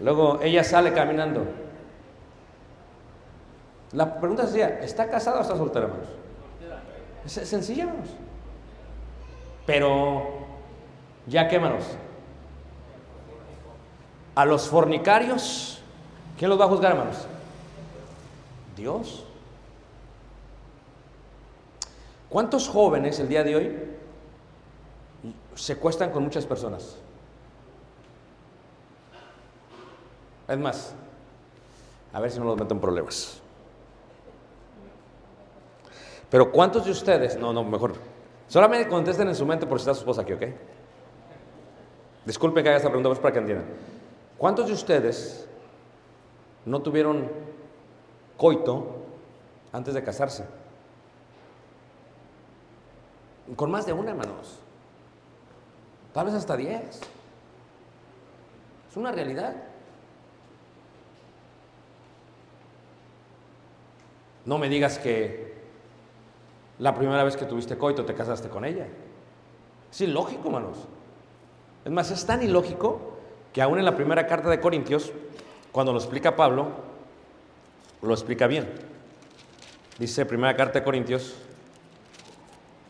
[0.00, 1.46] Luego ella sale caminando.
[3.92, 6.08] La pregunta sencilla, ¿está casada o está soltera, hermanos?
[7.24, 8.10] Es sencilla, hermanos.
[9.64, 10.24] Pero,
[11.26, 11.84] ya qué, hermanos.
[14.34, 15.82] A los fornicarios,
[16.36, 17.26] ¿quién los va a juzgar, hermanos?
[18.76, 19.24] Dios.
[22.34, 23.72] ¿Cuántos jóvenes el día de hoy
[25.54, 26.96] se cuestan con muchas personas?
[30.48, 30.96] Es más,
[32.12, 33.40] a ver si no los meto en problemas.
[36.28, 37.94] Pero ¿cuántos de ustedes, no, no, mejor,
[38.48, 40.42] solamente contesten en su mente por si está su esposa aquí, ¿ok?
[42.26, 43.68] Disculpen que haga esta pregunta, pues para que entiendan.
[44.36, 45.46] ¿Cuántos de ustedes
[46.64, 47.30] no tuvieron
[48.36, 49.04] coito
[49.70, 50.63] antes de casarse?
[53.56, 54.58] Con más de una, hermanos.
[56.12, 57.00] Tal vez hasta diez.
[58.90, 59.54] Es una realidad.
[64.44, 65.54] No me digas que
[66.78, 68.86] la primera vez que tuviste coito te casaste con ella.
[69.90, 70.78] Es ilógico, hermanos.
[71.84, 73.14] Es más, es tan ilógico
[73.52, 75.12] que aún en la primera carta de Corintios,
[75.70, 76.68] cuando lo explica Pablo,
[78.02, 78.72] lo explica bien.
[79.98, 81.36] Dice primera carta de Corintios,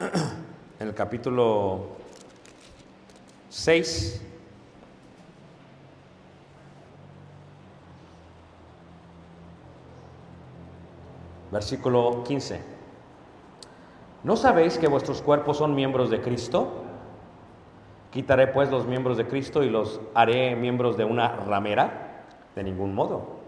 [0.80, 1.86] en el capítulo
[3.48, 4.20] 6,
[11.52, 12.60] versículo 15.
[14.24, 16.82] ¿No sabéis que vuestros cuerpos son miembros de Cristo?
[18.10, 22.24] Quitaré pues los miembros de Cristo y los haré miembros de una ramera.
[22.56, 23.40] De ningún modo.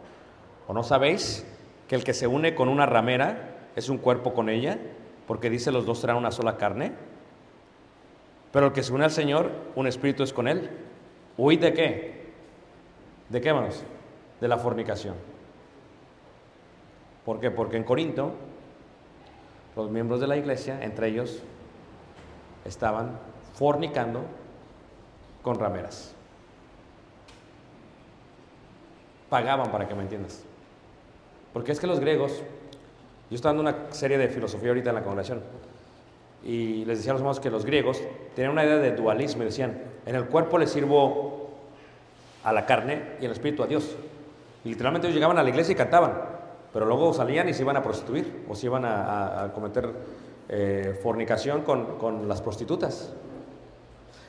[0.67, 1.47] ¿O no sabéis
[1.89, 4.79] que el que se une con una ramera es un cuerpo con ella?
[5.27, 6.93] Porque dice los dos serán una sola carne.
[8.53, 10.71] Pero el que se une al Señor, un espíritu es con él.
[11.37, 12.27] ¿Huid de qué?
[13.29, 13.83] ¿De qué, hermanos?
[14.41, 15.15] De la fornicación.
[17.25, 17.51] ¿Por qué?
[17.51, 18.33] Porque en Corinto
[19.75, 21.43] los miembros de la iglesia, entre ellos,
[22.65, 23.19] estaban
[23.55, 24.23] fornicando
[25.43, 26.15] con rameras.
[29.29, 30.43] Pagaban para que me entiendas.
[31.53, 32.43] Porque es que los griegos,
[33.29, 35.43] yo estaba dando una serie de filosofía ahorita en la congregación,
[36.43, 38.01] y les decía a los hermanos que los griegos
[38.37, 41.49] tenían una idea de dualismo y decían, en el cuerpo le sirvo
[42.45, 43.97] a la carne y en el espíritu a Dios.
[44.63, 46.13] Y literalmente ellos llegaban a la iglesia y cantaban,
[46.71, 49.89] pero luego salían y se iban a prostituir o se iban a, cometer
[50.51, 53.11] eh, fornicación con, con las prostitutas.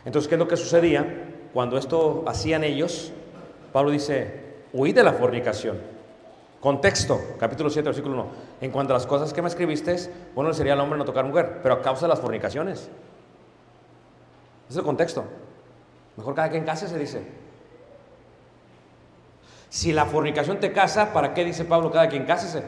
[0.06, 1.50] Entonces, ¿qué es lo que sucedía?
[1.54, 3.12] Cuando esto hacían ellos,
[3.74, 5.80] Pablo dice, huid de la fornicación.
[6.62, 8.28] Contexto, capítulo 7, versículo 1.
[8.62, 9.98] En cuanto a las cosas que me escribiste,
[10.34, 12.90] bueno sería al hombre no tocar mujer, pero a causa de las fornicaciones.
[14.70, 15.26] Es el contexto.
[16.18, 17.26] Mejor cada quien case, se dice.
[19.70, 22.64] Si la fornicación te casa, ¿para qué dice Pablo cada quien cásese?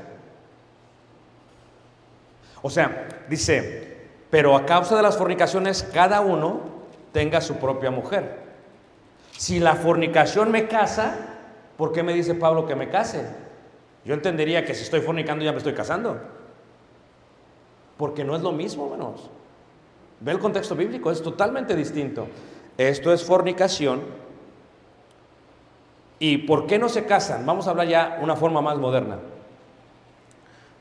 [2.61, 3.97] O sea, dice,
[4.29, 6.61] pero a causa de las fornicaciones, cada uno
[7.11, 8.39] tenga su propia mujer.
[9.37, 11.15] Si la fornicación me casa,
[11.77, 13.25] ¿por qué me dice Pablo que me case?
[14.03, 16.19] Yo entendería que si estoy fornicando ya me estoy casando.
[17.97, 19.29] Porque no es lo mismo, hermanos.
[20.21, 22.27] Ve el contexto bíblico, es totalmente distinto.
[22.77, 24.01] Esto es fornicación.
[26.19, 27.45] ¿Y por qué no se casan?
[27.45, 29.19] Vamos a hablar ya una forma más moderna.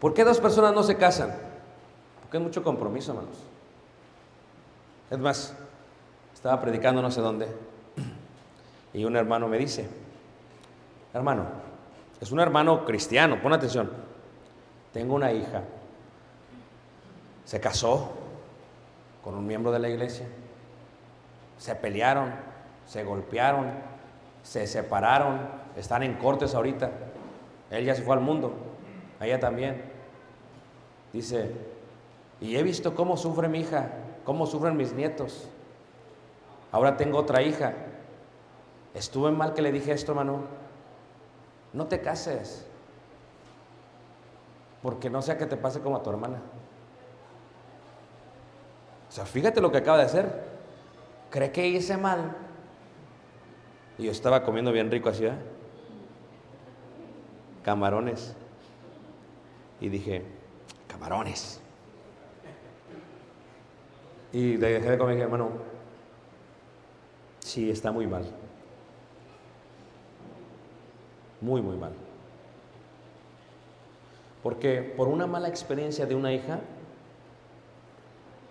[0.01, 1.35] ¿Por qué dos personas no se casan?
[2.21, 3.39] Porque hay mucho compromiso, hermanos.
[5.11, 5.55] Es más,
[6.35, 7.49] estaba predicando no sé dónde
[8.93, 9.89] y un hermano me dice,
[11.13, 11.47] hermano,
[12.21, 13.91] es un hermano cristiano, pon atención,
[14.93, 15.63] tengo una hija,
[17.45, 18.11] se casó
[19.23, 20.27] con un miembro de la iglesia,
[21.59, 22.33] se pelearon,
[22.87, 23.71] se golpearon,
[24.43, 25.41] se separaron,
[25.77, 26.91] están en cortes ahorita,
[27.71, 28.53] él ya se fue al mundo,
[29.21, 29.83] ella también.
[31.13, 31.53] Dice,
[32.41, 33.91] y he visto cómo sufre mi hija,
[34.25, 35.49] cómo sufren mis nietos.
[36.71, 37.75] Ahora tengo otra hija.
[38.95, 40.43] Estuve mal que le dije esto, hermano.
[41.73, 42.67] No te cases.
[44.83, 46.41] Porque no sea que te pase como a tu hermana.
[49.09, 50.45] O sea, fíjate lo que acaba de hacer.
[51.31, 52.37] Cree que hice mal.
[53.99, 55.33] Y yo estaba comiendo bien rico así, ¿eh?
[57.63, 58.35] Camarones.
[59.81, 60.25] Y dije,
[60.87, 61.61] camarones.
[64.33, 65.51] Y dejé de comer y dije, hermano,
[67.41, 68.25] sí, está muy mal.
[71.41, 71.93] Muy, muy mal.
[74.43, 76.61] Porque por una mala experiencia de una hija,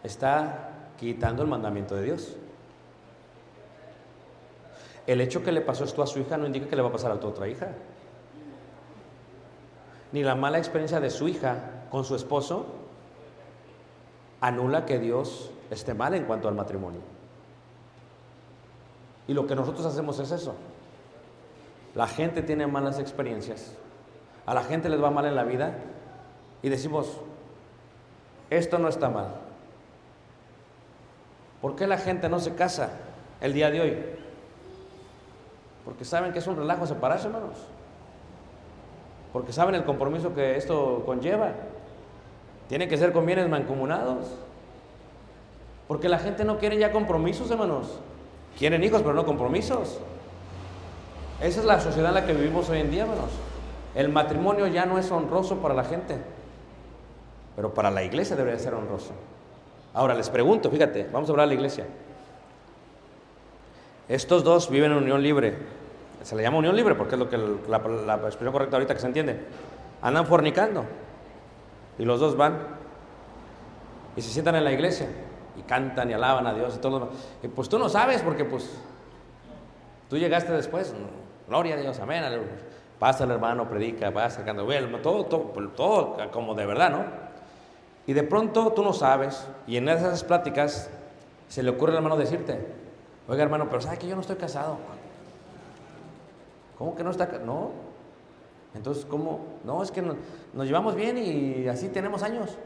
[0.07, 2.35] está quitando el mandamiento de Dios.
[5.05, 6.91] El hecho que le pasó esto a su hija no indica que le va a
[6.91, 7.69] pasar a tu otra hija.
[10.11, 12.65] Ni la mala experiencia de su hija con su esposo
[14.41, 17.01] anula que Dios esté mal en cuanto al matrimonio.
[19.27, 20.55] Y lo que nosotros hacemos es eso.
[21.95, 23.73] La gente tiene malas experiencias,
[24.45, 25.77] a la gente les va mal en la vida
[26.61, 27.19] y decimos,
[28.49, 29.46] esto no está mal.
[31.67, 32.91] ¿Por qué la gente no se casa
[33.41, 33.97] el día de hoy?
[35.83, 37.57] Porque saben que es un relajo separarse, hermanos.
[39.33, 41.51] Porque saben el compromiso que esto conlleva.
[42.69, 44.27] Tiene que ser con bienes mancomunados.
[45.89, 47.99] Porque la gente no quiere ya compromisos, hermanos.
[48.57, 49.99] Quieren hijos, pero no compromisos.
[51.41, 53.31] Esa es la sociedad en la que vivimos hoy en día, hermanos.
[53.93, 56.15] El matrimonio ya no es honroso para la gente,
[57.57, 59.11] pero para la iglesia debería ser honroso.
[59.97, 61.87] Ahora les pregunto, fíjate, vamos a hablar a la iglesia.
[64.07, 65.57] Estos dos viven en unión libre.
[66.21, 67.77] Se le llama unión libre porque es lo que la,
[68.17, 69.39] expresión correcta ahorita que se entiende.
[70.03, 70.85] Andan fornicando.
[71.97, 72.59] Y los dos van
[74.15, 75.07] y se sientan en la iglesia
[75.57, 77.09] y cantan y alaban a Dios y todo
[77.55, 78.79] pues tú no sabes porque pues
[80.11, 80.93] tú llegaste después.
[81.47, 82.23] Gloria a Dios, amén.
[82.99, 84.67] Pasa el hermano, predica, va sacando,
[85.01, 87.26] todo, todo como de verdad, ¿no?
[88.07, 90.89] Y de pronto tú no sabes, y en esas pláticas
[91.49, 92.65] se le ocurre al hermano decirte,
[93.27, 94.77] oiga hermano, pero ¿sabe que yo no estoy casado?
[96.77, 97.45] ¿Cómo que no está casado?
[97.45, 97.71] No.
[98.73, 99.39] Entonces, ¿cómo?
[99.65, 100.15] No, es que no-
[100.53, 102.57] nos llevamos bien y así tenemos años.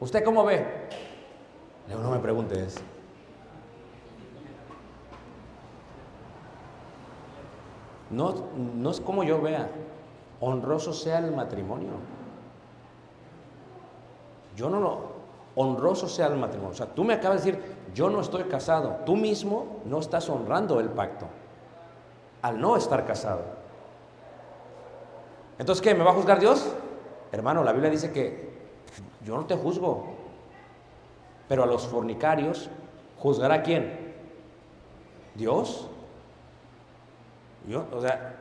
[0.00, 0.64] ¿Usted cómo ve?
[1.88, 2.76] Le no me preguntes.
[8.10, 9.68] No, no es como yo vea,
[10.40, 11.90] honroso sea el matrimonio.
[14.56, 15.16] Yo no lo,
[15.56, 16.72] honroso sea el matrimonio.
[16.72, 19.00] O sea, tú me acabas de decir, yo no estoy casado.
[19.04, 21.26] Tú mismo no estás honrando el pacto
[22.42, 23.42] al no estar casado.
[25.58, 25.94] Entonces, ¿qué?
[25.94, 26.72] ¿Me va a juzgar Dios?
[27.32, 28.54] Hermano, la Biblia dice que
[29.24, 30.04] yo no te juzgo,
[31.48, 32.68] pero a los fornicarios
[33.18, 34.14] juzgará quién?
[35.34, 35.88] Dios.
[37.66, 38.36] Yo, o sea,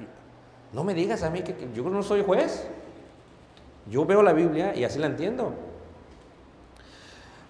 [0.73, 2.67] no me digas a mí que, que yo no soy juez.
[3.89, 5.53] Yo veo la Biblia y así la entiendo.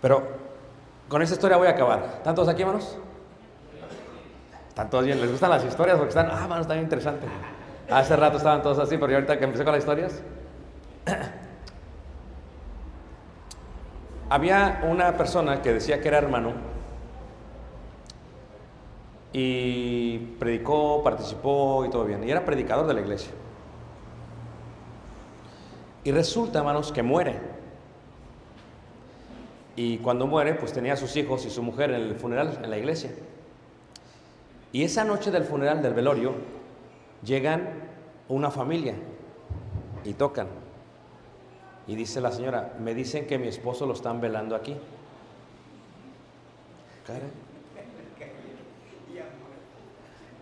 [0.06, 0.22] Pero
[1.10, 2.18] con esta historia voy a acabar.
[2.18, 2.96] ¿Están todos aquí, hermanos?
[4.70, 5.20] ¿Están todos bien?
[5.20, 5.98] ¿Les gustan las historias?
[5.98, 7.26] Porque están, ah, hermanos, está bien interesante.
[7.90, 10.22] Hace rato estaban todos así, pero yo ahorita que empecé con las historias.
[14.30, 16.54] Había una persona que decía que era hermano
[19.34, 22.24] y predicó, participó y todo bien.
[22.24, 23.32] Y era predicador de la iglesia.
[26.04, 27.55] Y resulta, hermanos, que muere.
[29.76, 32.70] Y cuando muere, pues tenía a sus hijos y su mujer en el funeral, en
[32.70, 33.12] la iglesia.
[34.72, 36.34] Y esa noche del funeral, del velorio,
[37.24, 37.70] llegan
[38.28, 38.96] una familia
[40.04, 40.48] y tocan.
[41.88, 44.76] Y dice la señora, me dicen que mi esposo lo están velando aquí.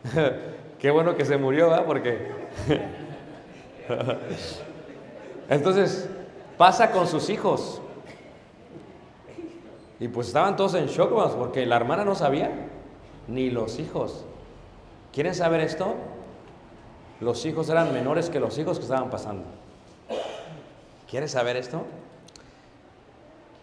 [0.79, 1.85] Qué bueno que se murió, ¿verdad?
[1.85, 2.31] Porque...
[5.49, 6.09] Entonces,
[6.57, 7.82] pasa con sus hijos.
[9.99, 12.51] Y pues estaban todos en shock, porque la hermana no sabía,
[13.27, 14.25] ni los hijos.
[15.13, 15.95] ¿Quieren saber esto?
[17.19, 19.45] Los hijos eran menores que los hijos que estaban pasando.
[21.09, 21.83] ¿Quieres saber esto?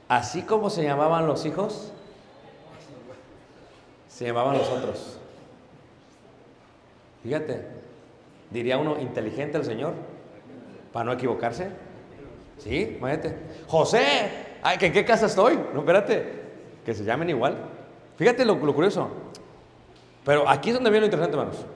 [0.09, 1.93] Así como se llamaban los hijos,
[4.09, 5.19] se llamaban los otros.
[7.23, 7.67] Fíjate,
[8.51, 9.95] diría uno inteligente el Señor,
[10.93, 11.71] para no equivocarse.
[12.59, 13.37] Sí, imagínate.
[13.67, 14.31] José,
[14.63, 15.59] ay, ¿que ¿en qué casa estoy?
[15.73, 16.43] No, espérate,
[16.85, 17.57] que se llamen igual.
[18.17, 19.09] Fíjate lo, lo curioso.
[20.25, 21.67] Pero aquí es donde viene lo interesante, hermanos.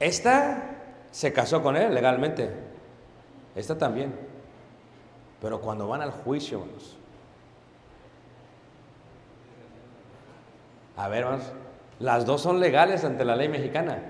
[0.00, 0.62] Esta
[1.10, 2.50] se casó con él legalmente.
[3.54, 4.14] Esta también.
[5.40, 6.96] Pero cuando van al juicio, hermanos.
[10.96, 11.52] A ver, hermanos.
[11.98, 14.02] Las dos son legales ante la ley mexicana.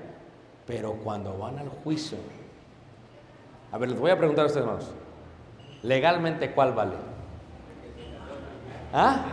[0.67, 2.19] Pero cuando van al juicio.
[3.73, 4.91] A ver, les voy a preguntar a ustedes, hermanos.
[5.83, 6.93] Legalmente, ¿cuál vale?
[8.93, 9.25] ¿Ah?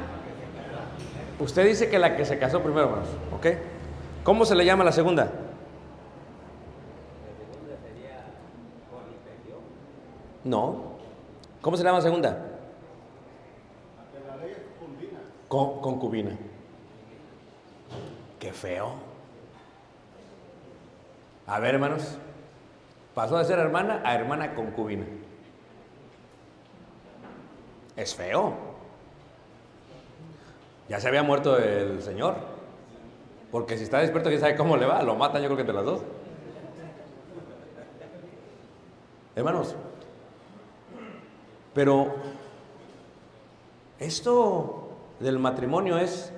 [1.39, 3.09] Usted dice que la que se casó primero, hermanos.
[3.35, 3.47] ¿Ok?
[4.23, 5.31] ¿Cómo se le llama la segunda?
[10.43, 10.97] No.
[11.61, 12.37] ¿Cómo se llama la segunda?
[15.47, 16.31] Con, concubina.
[18.39, 18.93] Qué feo.
[21.45, 22.17] A ver, hermanos.
[23.13, 25.05] Pasó de ser hermana a hermana concubina.
[27.97, 28.53] Es feo.
[30.87, 32.35] Ya se había muerto el señor.
[33.51, 35.01] Porque si está despierto, quién sabe cómo le va.
[35.03, 36.01] Lo matan, yo creo que entre las dos.
[39.35, 39.75] Hermanos,
[41.73, 42.15] pero
[43.99, 44.89] esto
[45.19, 46.31] del matrimonio es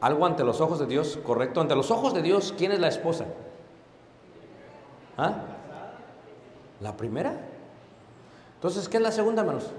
[0.00, 1.60] algo ante los ojos de Dios, correcto.
[1.62, 3.24] Ante los ojos de Dios, ¿quién es la esposa?
[5.16, 5.36] ¿Ah?
[6.80, 7.32] ¿La primera?
[8.56, 9.70] Entonces, ¿qué es la segunda, hermanos?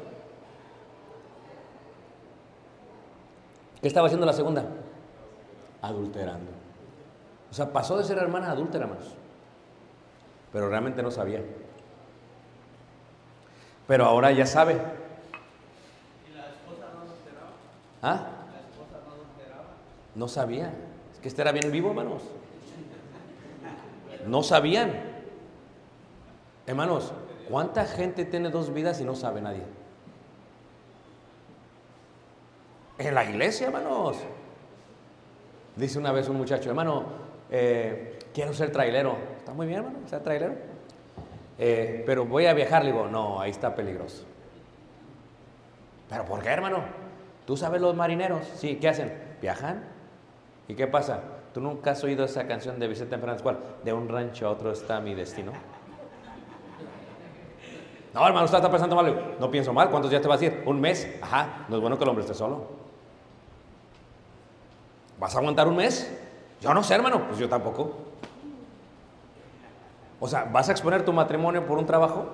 [3.81, 4.65] ¿Qué estaba haciendo la segunda?
[5.81, 6.51] Adulterando.
[7.49, 9.15] O sea, pasó de ser hermana a adúltera, hermanos.
[10.51, 11.41] Pero realmente no sabía.
[13.87, 14.73] Pero ahora ya sabe.
[14.73, 17.51] ¿Y la esposa no lo esperaba?
[18.01, 18.27] ¿Ah?
[18.51, 19.65] ¿La esposa no lo esperaba?
[20.15, 20.73] No sabía.
[21.13, 22.23] Es que este era bien vivo, hermanos.
[24.27, 24.93] No sabían.
[26.67, 27.13] Hermanos,
[27.49, 29.63] ¿cuánta gente tiene dos vidas y no sabe nadie?
[32.99, 34.17] En la iglesia, hermanos.
[35.77, 37.05] Dice una vez un muchacho, hermano,
[37.49, 39.15] eh, quiero ser trailero.
[39.37, 40.55] Está muy bien, hermano, ser trailero.
[41.57, 42.83] Eh, pero voy a viajar.
[42.83, 44.25] Le digo, no, ahí está peligroso.
[46.09, 46.79] ¿Pero por qué, hermano?
[47.45, 48.45] ¿Tú sabes los marineros?
[48.55, 49.13] Sí, ¿qué hacen?
[49.41, 49.81] Viajan.
[50.67, 51.21] ¿Y qué pasa?
[51.53, 53.41] ¿Tú nunca has oído esa canción de Vicente Fernández?
[53.41, 53.59] ¿Cuál?
[53.81, 55.53] De un rancho a otro está mi destino.
[58.13, 59.35] No, hermano, usted está pensando mal.
[59.39, 59.89] No pienso mal.
[59.89, 60.63] ¿Cuántos días te vas a ir?
[60.65, 61.07] Un mes.
[61.21, 61.65] Ajá.
[61.69, 62.88] No es bueno que el hombre esté solo.
[65.19, 66.09] ¿Vas a aguantar un mes?
[66.61, 67.27] Yo no sé, hermano.
[67.27, 67.93] Pues yo tampoco.
[70.19, 72.27] O sea, ¿vas a exponer tu matrimonio por un trabajo?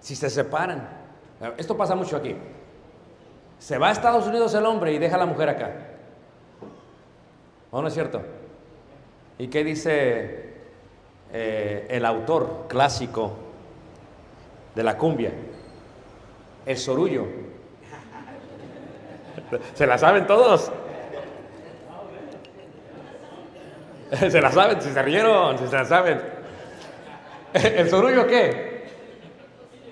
[0.00, 0.88] Si se separan.
[1.56, 2.34] Esto pasa mucho aquí.
[3.58, 5.72] Se va a Estados Unidos el hombre y deja a la mujer acá.
[7.70, 8.22] ¿O no es cierto?
[9.38, 10.54] ¿Y qué dice
[11.32, 13.32] eh, el autor clásico
[14.74, 15.32] de la cumbia?
[16.64, 17.47] El sorullo.
[19.74, 20.70] ¿Se la saben todos?
[24.30, 24.80] ¿Se la saben?
[24.80, 26.20] Si se rieron, si se la saben.
[27.52, 28.88] ¿El sorullo qué?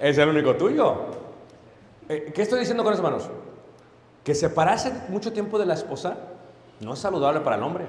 [0.01, 0.97] Es el único tuyo.
[2.09, 3.29] Eh, ¿Qué estoy diciendo con eso, hermanos?
[4.23, 6.17] Que separarse mucho tiempo de la esposa
[6.81, 7.87] no es saludable para el hombre.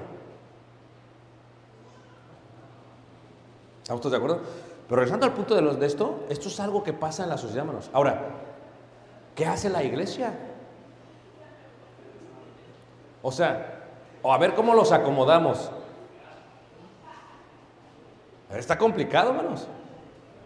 [3.82, 4.40] ¿Estamos todos de acuerdo?
[4.86, 7.38] Pero regresando al punto de, los, de esto, esto es algo que pasa en la
[7.38, 7.90] sociedad, hermanos.
[7.92, 8.22] Ahora,
[9.34, 10.32] ¿qué hace la iglesia?
[13.28, 13.82] O sea,
[14.22, 15.70] o a ver cómo los acomodamos.
[18.50, 19.68] Está complicado, hermanos.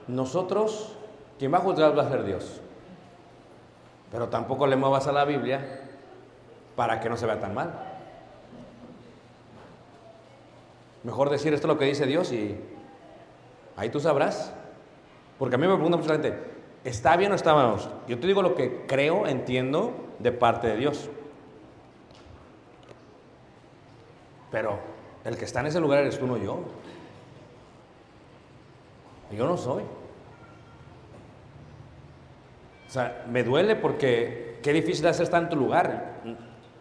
[0.09, 0.97] Nosotros,
[1.39, 2.61] quien va a juzgar va a ser Dios.
[4.11, 5.81] Pero tampoco le muevas a la Biblia
[6.75, 7.73] para que no se vea tan mal.
[11.05, 12.59] Mejor decir esto es lo que dice Dios y
[13.77, 14.53] ahí tú sabrás.
[15.39, 16.37] Porque a mí me pregunta mucha gente,
[16.83, 17.77] ¿está bien o está mal?
[18.09, 21.09] Yo te digo lo que creo, entiendo de parte de Dios.
[24.53, 24.79] Pero
[25.25, 26.61] el que está en ese lugar eres tú, no yo.
[29.33, 29.83] Yo no soy.
[32.87, 36.21] O sea, me duele porque qué difícil es estar en tu lugar.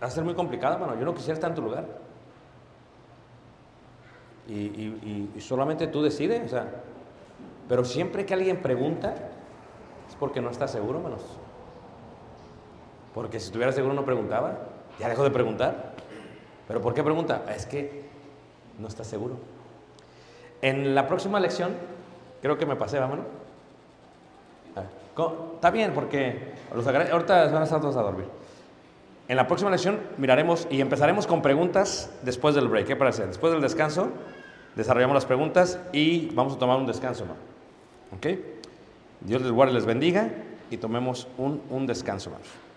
[0.04, 1.00] Va a ser muy complicado, hermano.
[1.00, 1.86] Yo no quisiera estar en tu lugar.
[4.50, 6.44] Y, solamente tú decides.
[6.44, 6.70] O sea,
[7.70, 9.14] pero siempre que alguien pregunta,
[10.10, 11.22] es porque no está seguro, hermanos.
[13.14, 14.58] Porque si estuviera seguro no preguntaba.
[15.00, 15.91] Ya dejó de preguntar.
[16.72, 17.44] ¿Pero por qué pregunta?
[17.54, 18.04] Es que
[18.80, 19.36] no está seguro.
[20.62, 21.74] En la próxima lección,
[22.42, 23.26] creo que me pasé, vámonos.
[25.56, 28.26] Está bien, porque ahorita van a estar todos a dormir.
[29.28, 32.88] En la próxima lección miraremos y empezaremos con preguntas después del break.
[32.88, 33.28] ¿Qué parece?
[33.28, 34.08] Después del descanso,
[34.78, 37.34] desarrollamos las preguntas y vamos a tomar un descanso, ¿no?
[38.16, 38.40] ¿Ok?
[39.20, 40.30] Dios les guarde les bendiga
[40.70, 42.71] y tomemos un, un descanso, hermanos.